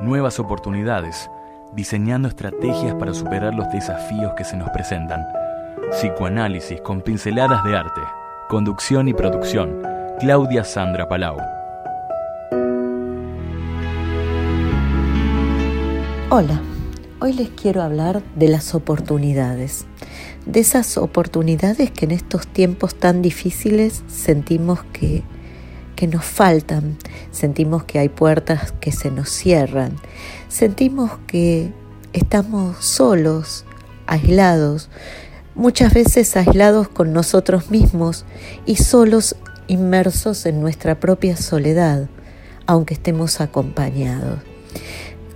nuevas 0.00 0.38
oportunidades 0.38 1.30
diseñando 1.72 2.28
estrategias 2.28 2.94
para 2.94 3.14
superar 3.14 3.54
los 3.54 3.70
desafíos 3.70 4.32
que 4.36 4.44
se 4.44 4.56
nos 4.56 4.70
presentan. 4.70 5.26
Psicoanálisis 5.90 6.80
con 6.80 7.02
pinceladas 7.02 7.62
de 7.64 7.76
arte. 7.76 8.00
Conducción 8.48 9.08
y 9.08 9.14
producción. 9.14 9.82
Claudia 10.18 10.64
Sandra 10.64 11.08
Palau. 11.08 11.36
Hola, 16.30 16.60
hoy 17.20 17.32
les 17.34 17.50
quiero 17.50 17.82
hablar 17.82 18.22
de 18.34 18.48
las 18.48 18.74
oportunidades. 18.74 19.86
De 20.44 20.60
esas 20.60 20.96
oportunidades 20.96 21.90
que 21.90 22.04
en 22.06 22.12
estos 22.12 22.46
tiempos 22.46 22.94
tan 22.94 23.22
difíciles 23.22 24.02
sentimos 24.06 24.82
que 24.92 25.22
que 25.96 26.06
nos 26.06 26.24
faltan, 26.24 26.96
sentimos 27.32 27.84
que 27.84 27.98
hay 27.98 28.08
puertas 28.08 28.72
que 28.80 28.92
se 28.92 29.10
nos 29.10 29.30
cierran, 29.30 29.96
sentimos 30.48 31.10
que 31.26 31.72
estamos 32.12 32.84
solos, 32.84 33.64
aislados, 34.06 34.88
muchas 35.56 35.92
veces 35.92 36.36
aislados 36.36 36.88
con 36.88 37.12
nosotros 37.12 37.70
mismos 37.70 38.24
y 38.66 38.76
solos 38.76 39.36
inmersos 39.66 40.46
en 40.46 40.60
nuestra 40.60 41.00
propia 41.00 41.36
soledad, 41.36 42.08
aunque 42.66 42.94
estemos 42.94 43.40
acompañados. 43.40 44.40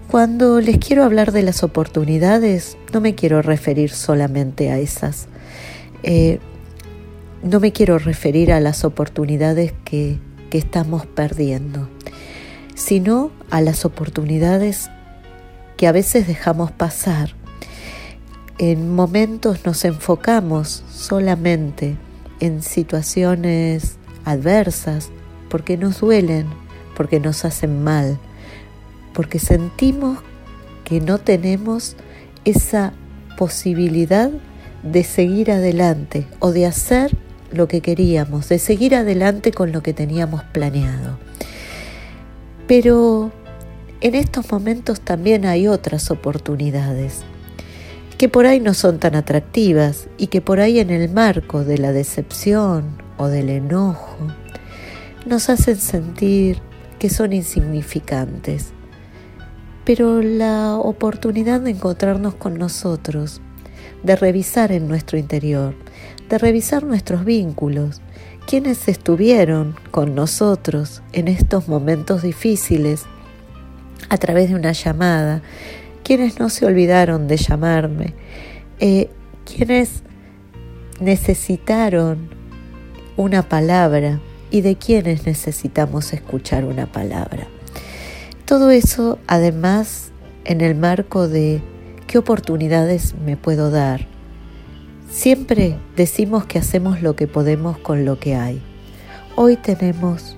Cuando 0.09 0.61
les 0.61 0.79
quiero 0.79 1.05
hablar 1.05 1.33
de 1.33 1.43
las 1.43 1.63
oportunidades, 1.63 2.77
no 2.93 3.01
me 3.01 3.15
quiero 3.15 3.43
referir 3.43 3.91
solamente 3.91 4.71
a 4.71 4.79
esas. 4.79 5.29
Eh, 6.03 6.41
no 7.43 7.61
me 7.61 7.73
quiero 7.73 7.99
referir 7.99 8.53
a 8.53 8.61
las 8.61 8.85
oportunidades 8.85 9.73
que 9.85 10.19
que 10.51 10.59
estamos 10.59 11.07
perdiendo, 11.07 11.89
sino 12.75 13.31
a 13.51 13.61
las 13.61 13.85
oportunidades 13.85 14.91
que 15.77 15.87
a 15.87 15.93
veces 15.93 16.27
dejamos 16.27 16.73
pasar. 16.73 17.35
En 18.59 18.95
momentos 18.95 19.65
nos 19.65 19.85
enfocamos 19.87 20.85
solamente 20.91 21.97
en 22.41 22.63
situaciones 22.63 23.97
adversas 24.27 25.11
porque 25.49 25.79
nos 25.79 26.01
duelen, 26.01 26.47
porque 26.95 27.21
nos 27.21 27.45
hacen 27.47 27.83
mal, 27.83 28.19
porque 29.15 29.39
sentimos 29.39 30.19
que 30.85 31.01
no 31.01 31.19
tenemos 31.19 31.97
esa 32.45 32.93
posibilidad 33.39 34.31
de 34.83 35.05
seguir 35.05 35.51
adelante 35.51 36.27
o 36.41 36.53
de 36.53 36.67
hacer 36.67 37.17
lo 37.53 37.69
que 37.69 37.81
queríamos, 37.81 38.49
de 38.49 38.59
seguir 38.59 38.95
adelante 38.95 39.53
con 39.53 39.73
lo 39.73 39.83
que 39.83 39.93
teníamos 39.93 40.43
planeado. 40.45 41.19
Pero 42.67 43.33
en 44.01 44.15
estos 44.15 44.51
momentos 44.51 45.01
también 45.01 45.45
hay 45.45 45.69
otras 45.69 46.11
oportunidades 46.11 47.25
que 48.21 48.29
por 48.29 48.45
ahí 48.45 48.61
no 48.61 48.75
son 48.75 48.99
tan 48.99 49.15
atractivas 49.15 50.07
y 50.19 50.27
que 50.27 50.43
por 50.43 50.61
ahí 50.61 50.79
en 50.79 50.91
el 50.91 51.11
marco 51.11 51.65
de 51.65 51.79
la 51.79 51.91
decepción 51.91 52.99
o 53.17 53.29
del 53.29 53.49
enojo 53.49 54.27
nos 55.25 55.49
hacen 55.49 55.77
sentir 55.77 56.61
que 56.99 57.09
son 57.09 57.33
insignificantes. 57.33 58.73
Pero 59.87 60.21
la 60.21 60.77
oportunidad 60.77 61.63
de 61.63 61.71
encontrarnos 61.71 62.35
con 62.35 62.59
nosotros, 62.59 63.41
de 64.03 64.17
revisar 64.17 64.71
en 64.71 64.87
nuestro 64.87 65.17
interior, 65.17 65.75
de 66.29 66.39
revisar 66.39 66.85
nuestros 66.85 67.25
vínculos, 67.25 68.01
quienes 68.47 68.89
estuvieron 68.89 69.77
con 69.91 70.15
nosotros 70.15 71.03
en 71.13 71.29
estos 71.29 71.69
momentos 71.69 72.23
difíciles 72.23 73.05
a 74.09 74.17
través 74.17 74.49
de 74.49 74.57
una 74.57 74.73
llamada, 74.73 75.43
quienes 76.03 76.41
no 76.41 76.49
se 76.49 76.67
olvidaron 76.67 77.29
de 77.29 77.37
llamarme, 77.37 78.15
eh, 78.81 79.11
quienes 79.45 80.03
necesitaron 81.01 82.31
una 83.17 83.49
palabra 83.49 84.21
y 84.51 84.63
de 84.63 84.77
quienes 84.77 85.27
necesitamos 85.27 86.13
escuchar 86.13 86.65
una 86.65 86.87
palabra. 86.87 87.47
Todo 88.45 88.71
eso 88.71 89.19
además 89.27 90.11
en 90.45 90.61
el 90.61 90.75
marco 90.75 91.29
de 91.29 91.63
qué 92.07 92.19
oportunidades 92.19 93.15
me 93.25 93.37
puedo 93.37 93.71
dar, 93.71 94.07
Siempre 95.11 95.77
decimos 95.97 96.47
que 96.47 96.61
hacemos 96.61 97.03
lo 97.03 97.17
que 97.17 97.27
podemos 97.27 97.77
con 97.79 98.05
lo 98.05 98.21
que 98.21 98.37
hay. 98.37 98.63
Hoy 99.35 99.57
tenemos 99.57 100.37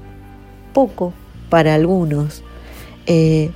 poco 0.72 1.12
para 1.50 1.75
algunos, 1.75 2.43
eh, 3.05 3.50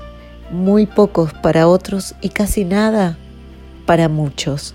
muy 0.51 0.85
pocos 0.85 1.33
para 1.33 1.69
otros 1.69 2.15
y 2.21 2.29
casi 2.29 2.67
nada 2.67 3.17
para 3.87 4.11
muchos. 4.11 4.75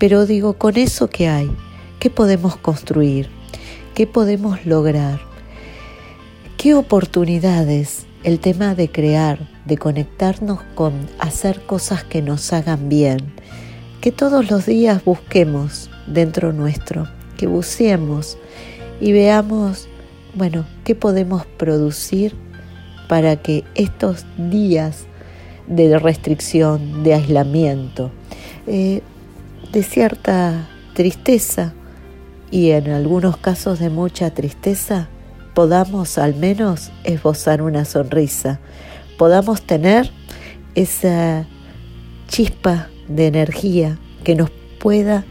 Pero 0.00 0.26
digo, 0.26 0.54
con 0.54 0.76
eso 0.76 1.08
que 1.08 1.28
hay, 1.28 1.48
¿qué 2.00 2.10
podemos 2.10 2.56
construir? 2.56 3.30
¿Qué 3.94 4.08
podemos 4.08 4.66
lograr? 4.66 5.20
¿Qué 6.56 6.74
oportunidades 6.74 8.06
el 8.24 8.40
tema 8.40 8.74
de 8.74 8.90
crear, 8.90 9.48
de 9.66 9.78
conectarnos 9.78 10.62
con 10.74 10.92
hacer 11.20 11.64
cosas 11.64 12.02
que 12.02 12.22
nos 12.22 12.52
hagan 12.52 12.88
bien? 12.88 13.39
Que 14.00 14.12
todos 14.12 14.50
los 14.50 14.66
días 14.66 15.04
busquemos 15.04 15.90
dentro 16.06 16.52
nuestro, 16.52 17.06
que 17.36 17.46
buceemos 17.46 18.38
y 19.00 19.12
veamos, 19.12 19.88
bueno, 20.34 20.66
qué 20.84 20.94
podemos 20.94 21.44
producir 21.46 22.34
para 23.08 23.36
que 23.36 23.64
estos 23.74 24.24
días 24.36 25.04
de 25.66 25.98
restricción, 25.98 27.02
de 27.02 27.14
aislamiento, 27.14 28.10
eh, 28.66 29.02
de 29.72 29.82
cierta 29.82 30.68
tristeza 30.94 31.74
y 32.50 32.70
en 32.70 32.90
algunos 32.90 33.36
casos 33.36 33.78
de 33.78 33.90
mucha 33.90 34.30
tristeza, 34.30 35.08
podamos 35.54 36.18
al 36.18 36.34
menos 36.34 36.90
esbozar 37.04 37.62
una 37.62 37.84
sonrisa, 37.84 38.60
podamos 39.18 39.62
tener 39.62 40.10
esa 40.74 41.46
chispa 42.28 42.88
de 43.10 43.26
energía 43.26 43.98
que 44.24 44.34
nos 44.34 44.50
pueda 44.78 45.24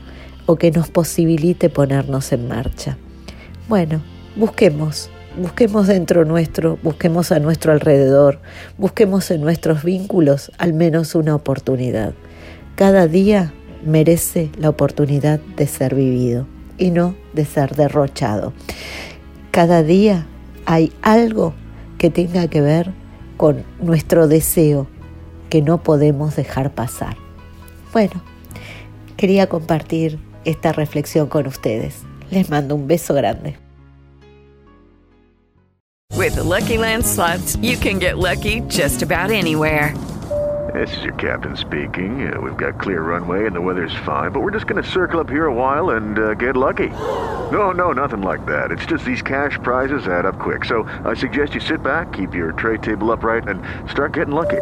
o 0.45 0.57
que 0.57 0.71
nos 0.71 0.89
posibilite 0.89 1.69
ponernos 1.69 2.31
en 2.31 2.47
marcha. 2.47 2.97
Bueno, 3.67 4.01
busquemos, 4.35 5.09
busquemos 5.39 5.87
dentro 5.87 6.25
nuestro, 6.25 6.77
busquemos 6.83 7.31
a 7.31 7.39
nuestro 7.39 7.71
alrededor, 7.71 8.39
busquemos 8.77 9.29
en 9.31 9.41
nuestros 9.41 9.83
vínculos 9.83 10.51
al 10.57 10.73
menos 10.73 11.15
una 11.15 11.35
oportunidad. 11.35 12.13
Cada 12.75 13.07
día 13.07 13.53
merece 13.85 14.49
la 14.57 14.69
oportunidad 14.69 15.39
de 15.55 15.67
ser 15.67 15.95
vivido 15.95 16.47
y 16.77 16.91
no 16.91 17.15
de 17.33 17.45
ser 17.45 17.75
derrochado. 17.75 18.53
Cada 19.51 19.83
día 19.83 20.25
hay 20.65 20.91
algo 21.01 21.53
que 21.97 22.09
tenga 22.09 22.47
que 22.47 22.61
ver 22.61 22.91
con 23.37 23.63
nuestro 23.81 24.27
deseo 24.27 24.87
que 25.49 25.61
no 25.61 25.83
podemos 25.83 26.35
dejar 26.35 26.73
pasar. 26.73 27.28
Bueno, 27.91 28.21
quería 29.17 29.47
compartir 29.47 30.19
esta 30.45 30.71
reflexión 30.71 31.27
con 31.27 31.47
ustedes. 31.47 32.03
Les 32.29 32.49
mando 32.49 32.75
un 32.75 32.87
beso 32.87 33.13
grande. 33.13 33.57
With 36.15 36.35
the 36.35 36.43
Lucky 36.43 36.77
Land 36.77 37.05
slots, 37.05 37.55
you 37.61 37.77
can 37.77 37.97
get 37.97 38.17
lucky 38.17 38.61
just 38.67 39.01
about 39.01 39.31
anywhere. 39.31 39.93
This 40.73 40.95
is 40.97 41.03
your 41.03 41.15
captain 41.15 41.57
speaking. 41.57 42.31
Uh, 42.31 42.39
we've 42.39 42.57
got 42.57 42.79
clear 42.79 43.01
runway 43.01 43.47
and 43.47 43.55
the 43.55 43.61
weather's 43.61 43.95
fine, 44.05 44.31
but 44.31 44.41
we're 44.41 44.51
just 44.51 44.67
going 44.67 44.81
to 44.81 44.87
circle 44.87 45.19
up 45.19 45.29
here 45.29 45.45
a 45.45 45.53
while 45.53 45.91
and 45.91 46.19
uh, 46.19 46.33
get 46.35 46.55
lucky. 46.55 46.89
No, 47.51 47.71
no, 47.71 47.91
nothing 47.91 48.21
like 48.21 48.45
that. 48.45 48.71
It's 48.71 48.85
just 48.85 49.03
these 49.03 49.23
cash 49.23 49.57
prizes 49.63 50.07
add 50.07 50.25
up 50.27 50.37
quick. 50.37 50.65
So 50.65 50.83
I 51.05 51.15
suggest 51.15 51.55
you 51.55 51.61
sit 51.61 51.81
back, 51.81 52.13
keep 52.13 52.35
your 52.35 52.51
tray 52.51 52.77
table 52.77 53.11
upright, 53.11 53.47
and 53.47 53.63
start 53.89 54.13
getting 54.13 54.35
lucky. 54.35 54.61